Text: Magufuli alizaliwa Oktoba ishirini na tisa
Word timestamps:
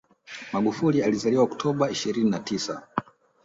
Magufuli 0.53 1.03
alizaliwa 1.03 1.43
Oktoba 1.43 1.89
ishirini 1.91 2.29
na 2.29 2.39
tisa 2.39 2.87